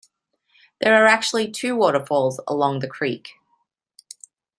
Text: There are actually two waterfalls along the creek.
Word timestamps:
There 0.79 0.95
are 0.95 1.05
actually 1.05 1.51
two 1.51 1.75
waterfalls 1.75 2.39
along 2.47 2.79
the 2.79 2.87
creek. 2.87 3.33